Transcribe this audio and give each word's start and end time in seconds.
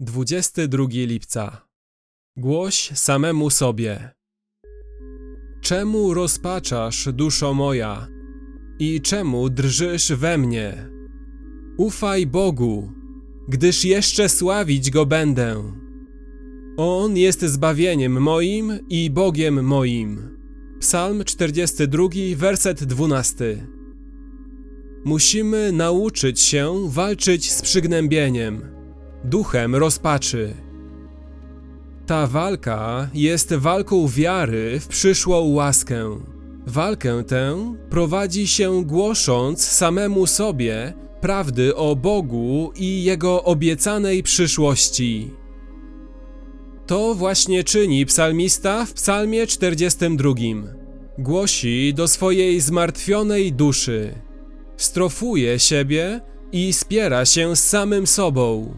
22 0.00 0.86
lipca. 0.90 1.66
Głoś 2.36 2.90
samemu 2.94 3.50
sobie. 3.50 4.10
Czemu 5.62 6.14
rozpaczasz, 6.14 7.08
duszo 7.12 7.54
moja? 7.54 8.08
I 8.78 9.00
czemu 9.00 9.50
drżysz 9.50 10.12
we 10.12 10.38
mnie? 10.38 10.90
Ufaj 11.78 12.26
Bogu, 12.26 12.92
gdyż 13.48 13.84
jeszcze 13.84 14.28
sławić 14.28 14.90
Go 14.90 15.06
będę. 15.06 15.72
On 16.76 17.16
jest 17.16 17.42
zbawieniem 17.42 18.22
moim 18.22 18.78
i 18.88 19.10
Bogiem 19.10 19.64
moim. 19.64 20.38
Psalm 20.80 21.24
42, 21.24 22.08
werset 22.36 22.84
12. 22.84 23.66
Musimy 25.04 25.72
nauczyć 25.72 26.40
się 26.40 26.90
walczyć 26.90 27.52
z 27.52 27.62
przygnębieniem 27.62 28.73
duchem 29.24 29.74
rozpaczy. 29.74 30.54
Ta 32.06 32.26
walka 32.26 33.08
jest 33.14 33.54
walką 33.54 34.08
wiary 34.08 34.80
w 34.80 34.88
przyszłą 34.88 35.40
łaskę. 35.40 36.20
Walkę 36.66 37.24
tę 37.24 37.74
prowadzi 37.90 38.46
się 38.46 38.84
głosząc 38.84 39.64
samemu 39.64 40.26
sobie 40.26 40.94
prawdy 41.20 41.76
o 41.76 41.96
Bogu 41.96 42.72
i 42.76 43.04
Jego 43.04 43.44
obiecanej 43.44 44.22
przyszłości. 44.22 45.30
To 46.86 47.14
właśnie 47.14 47.64
czyni 47.64 48.06
psalmista 48.06 48.86
w 48.86 48.92
psalmie 48.92 49.46
42. 49.46 50.34
Głosi 51.18 51.94
do 51.94 52.08
swojej 52.08 52.60
zmartwionej 52.60 53.52
duszy. 53.52 54.14
Strofuje 54.76 55.58
siebie 55.58 56.20
i 56.52 56.72
spiera 56.72 57.24
się 57.24 57.56
z 57.56 57.68
samym 57.68 58.06
sobą 58.06 58.74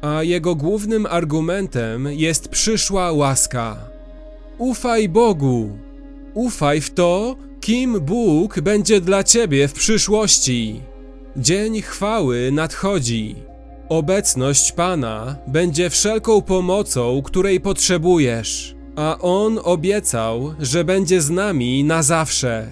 a 0.00 0.22
jego 0.22 0.54
głównym 0.54 1.06
argumentem 1.06 2.08
jest 2.10 2.48
przyszła 2.48 3.12
łaska. 3.12 3.76
Ufaj 4.58 5.08
Bogu, 5.08 5.78
ufaj 6.34 6.80
w 6.80 6.90
to, 6.90 7.36
kim 7.60 8.00
Bóg 8.00 8.60
będzie 8.60 9.00
dla 9.00 9.24
ciebie 9.24 9.68
w 9.68 9.72
przyszłości. 9.72 10.80
Dzień 11.36 11.82
chwały 11.82 12.52
nadchodzi. 12.52 13.36
Obecność 13.88 14.72
Pana 14.72 15.36
będzie 15.46 15.90
wszelką 15.90 16.42
pomocą, 16.42 17.22
której 17.22 17.60
potrzebujesz, 17.60 18.74
a 18.96 19.18
On 19.18 19.60
obiecał, 19.64 20.54
że 20.58 20.84
będzie 20.84 21.20
z 21.20 21.30
nami 21.30 21.84
na 21.84 22.02
zawsze. 22.02 22.66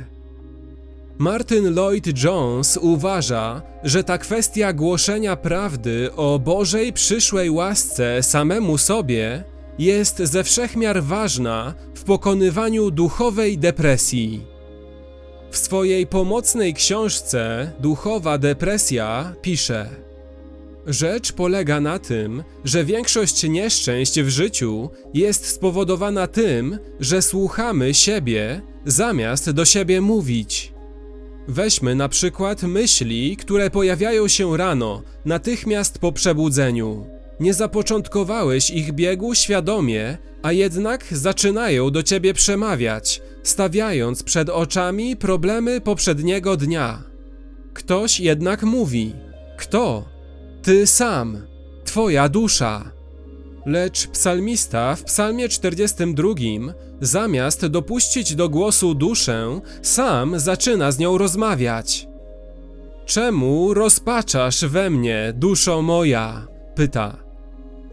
Martin 1.19 1.75
Lloyd 1.75 2.23
Jones 2.25 2.79
uważa, 2.83 3.63
że 3.85 4.05
ta 4.05 4.19
kwestia 4.19 4.73
głoszenia 4.73 5.37
prawdy 5.37 6.11
o 6.17 6.39
Bożej 6.39 6.93
przyszłej 6.93 7.51
łasce 7.51 8.23
samemu 8.23 8.79
sobie 8.79 9.45
jest 9.79 10.19
ze 10.19 10.45
wszechmiar 10.45 11.03
ważna 11.03 11.75
w 11.95 12.05
pokonywaniu 12.05 12.91
duchowej 12.91 13.59
depresji. 13.59 14.47
W 15.51 15.59
swojej 15.59 16.07
pomocnej 16.07 16.75
książce 16.75 17.73
Duchowa 17.81 18.39
depresja 18.39 19.35
pisze: 19.43 19.91
Rzecz 20.87 21.33
polega 21.33 21.81
na 21.81 21.99
tym, 21.99 22.45
że 22.65 22.85
większość 22.85 23.43
nieszczęść 23.49 24.21
w 24.21 24.29
życiu 24.29 24.91
jest 25.15 25.47
spowodowana 25.47 26.27
tym, 26.27 26.79
że 27.01 27.23
słuchamy 27.23 27.95
siebie 27.95 28.61
zamiast 28.85 29.51
do 29.51 29.65
siebie 29.65 30.01
mówić. 30.01 30.78
Weźmy 31.49 31.95
na 31.95 32.09
przykład 32.09 32.63
myśli, 32.63 33.37
które 33.37 33.71
pojawiają 33.71 34.29
się 34.29 34.57
rano, 34.57 35.03
natychmiast 35.25 35.99
po 35.99 36.13
przebudzeniu. 36.13 37.07
Nie 37.41 37.55
zapoczątkowałeś 37.55 38.71
ich 38.71 38.93
biegu 38.93 39.35
świadomie, 39.35 40.19
a 40.43 40.53
jednak 40.53 41.05
zaczynają 41.11 41.91
do 41.91 42.03
ciebie 42.03 42.35
przemawiać, 42.35 43.23
stawiając 43.43 44.23
przed 44.23 44.49
oczami 44.49 45.17
problemy 45.17 45.81
poprzedniego 45.81 46.57
dnia. 46.57 47.03
Ktoś 47.75 48.21
jednak 48.21 48.63
mówi: 48.63 49.13
Kto? 49.59 50.05
Ty 50.63 50.87
sam, 50.87 51.47
twoja 51.85 52.29
dusza. 52.29 52.98
Lecz 53.69 54.07
psalmista 54.07 54.97
w 54.97 55.05
psalmie 55.05 55.49
42 55.49 56.29
zamiast 57.01 57.67
dopuścić 57.67 58.35
do 58.35 58.49
głosu 58.49 58.95
duszę, 58.95 59.61
sam 59.83 60.41
zaczyna 60.41 60.93
z 60.93 60.99
nią 60.99 61.19
rozmawiać. 61.19 62.09
Czemu 63.07 63.75
rozpaczasz 63.75 64.65
we 64.65 64.91
mnie, 64.91 65.33
duszo 65.37 65.83
moja? 65.83 66.47
pyta. 66.75 67.17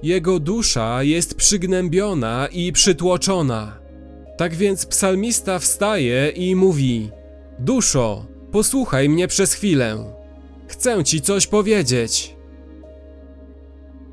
Jego 0.04 0.40
dusza 0.40 1.04
jest 1.04 1.36
przygnębiona 1.36 2.48
i 2.52 2.72
przytłoczona. 2.72 3.80
Tak 4.38 4.56
więc 4.56 4.86
psalmista 4.86 5.60
wstaje 5.60 6.30
i 6.30 6.56
mówi: 6.56 7.12
Duszo, 7.60 8.26
posłuchaj 8.52 9.10
mnie 9.10 9.28
przez 9.28 9.54
chwilę. 9.54 10.16
Chcę 10.68 11.04
ci 11.04 11.22
coś 11.22 11.48
powiedzieć. 11.48 12.35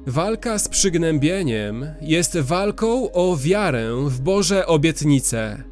Walka 0.07 0.59
z 0.59 0.69
przygnębieniem 0.69 1.87
jest 2.01 2.39
walką 2.39 3.13
o 3.13 3.37
wiarę 3.37 3.91
w 4.07 4.21
Boże 4.21 4.67
obietnice. 4.67 5.63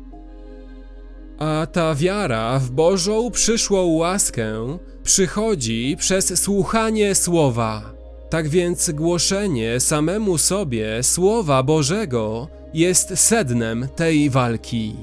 A 1.38 1.66
ta 1.72 1.94
wiara 1.94 2.58
w 2.58 2.70
Bożą 2.70 3.30
przyszłą 3.30 3.86
łaskę 3.86 4.78
przychodzi 5.02 5.96
przez 5.98 6.42
słuchanie 6.42 7.14
Słowa. 7.14 7.92
Tak 8.30 8.48
więc 8.48 8.90
głoszenie 8.90 9.80
samemu 9.80 10.38
sobie 10.38 11.02
Słowa 11.02 11.62
Bożego 11.62 12.48
jest 12.74 13.18
sednem 13.18 13.88
tej 13.96 14.30
walki. 14.30 14.96